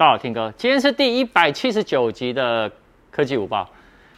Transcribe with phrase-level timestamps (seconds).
[0.00, 2.72] 到了，听哥，今天是第一百七十九集的
[3.10, 3.68] 科技午报。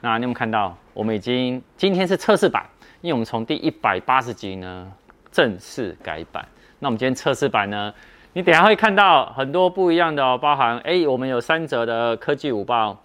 [0.00, 0.72] 那你有看到？
[0.92, 2.64] 我们已经今天是测试版，
[3.00, 4.88] 因为我们从第一百八十集呢
[5.32, 6.46] 正式改版。
[6.78, 7.92] 那我们今天测试版呢，
[8.34, 12.96] 你等下会看到很多不一样的哦，包含哎，我们有三则的科技午报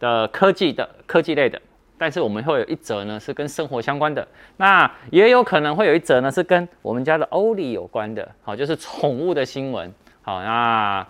[0.00, 1.60] 的科技的科技类的，
[1.98, 9.92] 但是我们会有一则呢是跟生活相关的，那也有可能会有一则呢是跟我们家的欧里有关的，好，就是宠物的新闻。
[10.22, 11.06] 好，那。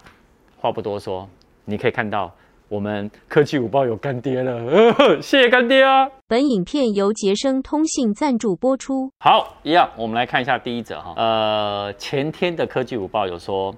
[0.64, 1.28] 话不多说，
[1.66, 2.32] 你可以看到
[2.70, 4.52] 我们科技五报有干爹了，
[4.96, 6.08] 呃、 谢谢干爹啊！
[6.26, 9.12] 本影片由杰生通信赞助播出。
[9.18, 11.12] 好，一样，我们来看一下第一则哈。
[11.18, 13.74] 呃，前天的科技五报有说，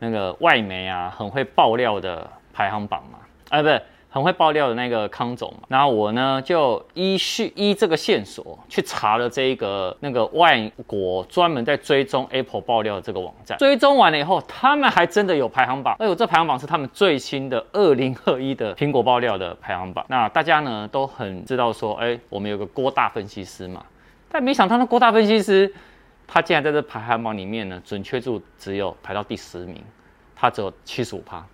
[0.00, 3.80] 那个外媒啊很会爆料的排行榜嘛，啊，不是。
[4.14, 20.06] 很会爆料的那个康总嘛，然后我呢就依序依这个线索去查了这一个那个外国专门在追踪 Apple 爆料的这个网站，追踪完了以后，他们还真的有排行榜，哎呦，这排行榜是他们最新的二零二一的苹果爆料的排行榜。
[20.08, 23.84] 那大家呢都很知道说，哎，我们有个郭大分析师嘛，
[24.28, 25.74] 但没想到那郭大分析师，
[26.28, 29.82] 他竟然在这排行榜里面呢，准确度只有排到第十名，
[30.36, 31.44] 他只有七十五趴。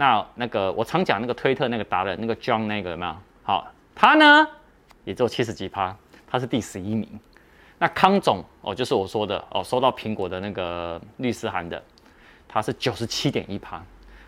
[0.00, 3.14] 那那个我常讲那个推特那个达人那个 John 那个有没有？
[3.42, 4.48] 好，他呢
[5.04, 5.94] 也只有七十几趴，
[6.26, 7.06] 他是第十一名。
[7.78, 11.82] 那康总哦，就是我说的哦，收到苹果的那个律师函的，
[12.48, 13.82] 他是九十七点一趴。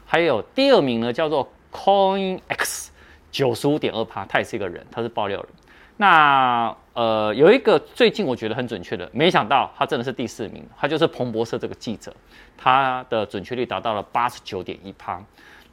[0.05, 2.89] 还有第二名呢，叫做 CoinX，
[3.31, 5.49] 九十五点二趴，他也是一个人，他是爆料人。
[5.97, 12.15] 那呃有一个最近我觉得很准确的，没想到他真的是第四名，他就是彭博社这个记者，
[12.59, 15.19] 他的准确率达到了八十九点一趴。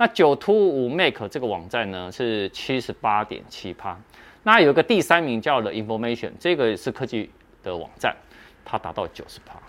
[0.02, 4.00] 那九突五 make 这个网站呢是七十八点七趴，
[4.44, 7.30] 那有个第三名叫 The Information，这个是科技
[7.62, 8.16] 的网站，
[8.64, 9.60] 它达到九十趴，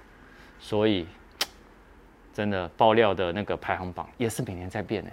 [0.60, 1.04] 所以
[2.32, 5.10] 真的爆料的那个排行榜也是每年在变呢。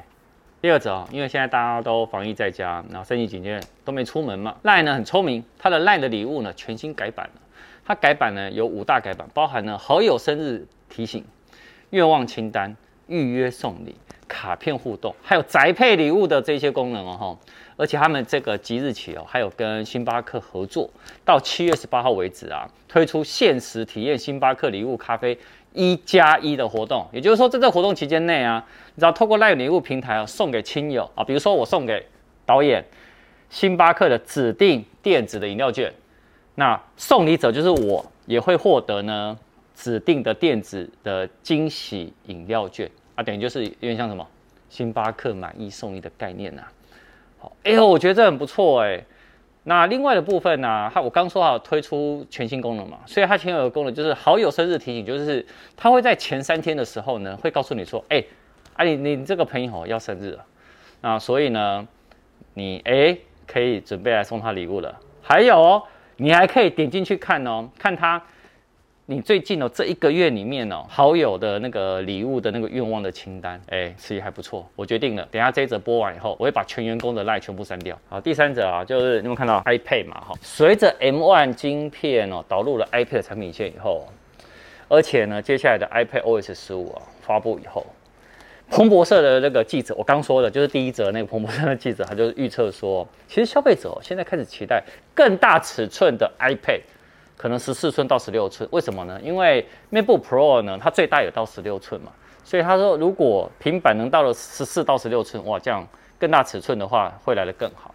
[0.62, 7.42] 第二则啊，因为现在大家都防疫在家，然后三级警戒都没出门嘛，LINE 呢很聪明，它的 LINE 的礼物呢全新改版了，
[7.84, 11.26] 它改版呢有五大改版，包含呢好友生日提醒、
[11.90, 12.78] 愿望清单、
[13.08, 13.96] 预约送礼。
[14.30, 17.38] 卡片互动，还有宅配礼物的这些功能哦，哈，
[17.78, 20.90] 而且他们这个即日起哦，还有跟星巴克合作，
[21.24, 25.40] 到七月十八号为止啊，推出限时体验星巴克礼物咖啡
[25.72, 27.08] 一加一的活动。
[27.14, 28.62] 也就是说，在这活动期间内啊，
[28.96, 32.06] 你只要透过 LINE 礼物平台啊，送给亲友啊，比如说我送给
[32.46, 32.84] 导演
[33.50, 35.94] 星巴克的指定电子的饮料券，
[36.56, 39.40] 那送礼者就是我，也会获得呢
[39.78, 42.90] 指定的电子的惊喜饮料券。
[43.14, 44.28] 啊，等于就是有点像什么
[44.70, 46.64] 星巴克买一送一的概念呐、
[47.40, 49.04] 好，哎呦，我觉得这很不错哎。
[49.64, 55.46] 那另外的部分呢、啊，它我刚说好推出全新功能嘛，所以它前有个功能就是好友生日提醒，就是
[55.76, 58.24] 它会在前三天的时候呢，会告诉你说，哎，
[58.76, 60.46] 啊你你这个朋友要生日了，
[61.02, 61.88] 那所以呢，
[62.54, 63.18] 你哎
[63.48, 64.96] 可以准备来送他礼物了。
[65.22, 65.84] 还有哦，
[66.18, 68.22] 你还可以点进去看哦，看他。
[69.10, 74.70] 你最近哦，这一个月里面哦，好友的那个礼物的那个愿望的清单，哎，其实还不错。
[74.76, 77.98] 我决定了，等下这一则播完以后，我会把全员工的 LINE 全部删掉。
[78.10, 84.06] 好，第三则啊，就是你们看到 iPad 嘛，哈，随着 M1 晶片哦导入了 iPad 产品线以后，
[84.90, 87.86] 而且呢，接下来的 iPad OS 十五啊发布以后，
[88.70, 94.84] 彭博社的那个记者，我刚说的就是第一则那个彭博社的记者，他就是预测说，其实消费者现在开始期待
[95.16, 96.82] 更大尺寸的 iPad。
[97.38, 99.20] 可能十四寸到十六寸，为什么呢？
[99.22, 102.12] 因为 MacBook Pro 呢，它最大有到十六寸嘛，
[102.44, 105.88] 所以他说如果平板能到了十四到十六寸，哇，这样
[106.20, 107.94] 更大尺寸的话会来得更好。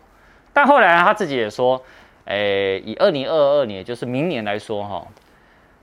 [0.53, 1.83] 但后来他自己也说，
[2.27, 5.05] 诶、以二零二二年，就是明年来说哈，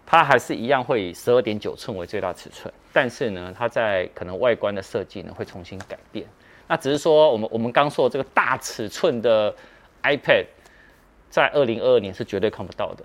[0.06, 6.26] 它还是一样会以十二点九寸为最大尺寸，但是呢，它在可能外观的设计呢会重新改变。
[6.68, 9.54] 那只是说我们我们刚说这个大尺寸的
[10.04, 10.46] iPad，
[11.30, 13.04] 在二零二二年是绝对看不到的。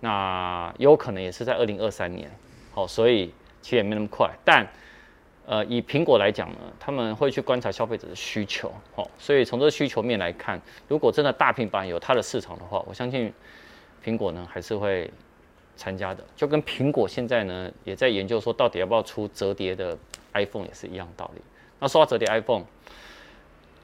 [0.00, 2.30] 那有可能也是在二零二三年，
[2.72, 4.30] 好，所以其实也没那么快。
[4.44, 4.66] 但，
[5.46, 13.32] 呃，以苹果来讲呢，他们会去观察消费者的需求，好，所以从这个需求面来看，如果真的大平板有它的市场的话，我相信
[14.04, 15.10] 苹果呢还是会
[15.76, 16.22] 参加的。
[16.36, 19.96] 就跟苹果现在呢也在研究说，到底要不要出折叠的
[20.34, 21.40] iPhone 也是一样道理。
[21.80, 22.64] 那说到折叠 iPhone。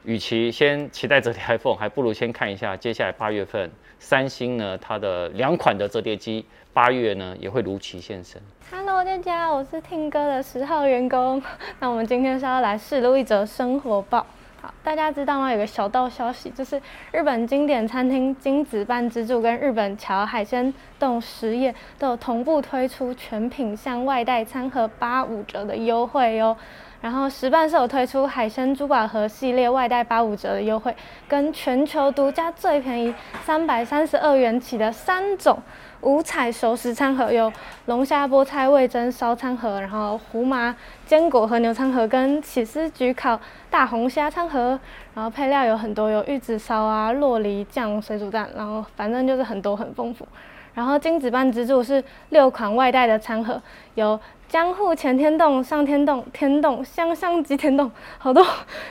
[0.04, 3.70] 与其先期待折叠 iPhone，还不如先看一下接下来八月份
[4.00, 8.42] 三星呢它的两款的折叠机，八月呢也会如期现身。
[8.70, 11.40] Hello，大家，我是听歌的十号员工。
[11.78, 14.26] 那我们今天是要来试录一则生活报。
[14.60, 15.52] 好，大家知道吗？
[15.52, 16.80] 有个小道消息，就是
[17.12, 26.56] 日本经典餐厅金子半之助跟日本桥海鲜丼实业都有同步推出全品项外带餐盒八五折的优惠哟。
[27.02, 30.94] 然后石办是有推出海鲜珠宝盒系列外带八五折的优惠，
[31.26, 33.12] 跟全球独家最便宜
[33.44, 35.60] 三百三十二元起的三种
[36.02, 37.52] 五彩熟食餐盒，有
[37.86, 44.78] 龙虾、菠菜、味噌烧餐盒，然后胡麻坚果和牛餐盒，跟起司焗烤大红虾餐盒，
[45.12, 50.24] 然后配料有很多，有玉子烧啊、洛梨酱、水煮蛋，然后反正就是很多很丰富。
[50.74, 53.60] 然后金子班自助是六款外带的餐盒，
[53.94, 58.44] 有江户前天洞、上天洞、天洞、香香鸡天洞，好多，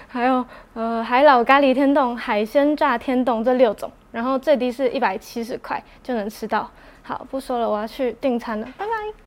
[0.07, 6.69] 还有呃海老咖喱天洞、海鲜炸天洞这六种，然后最低是一百七十块就能吃到。
[7.03, 9.13] 好，不说了，我要去订餐了，拜拜。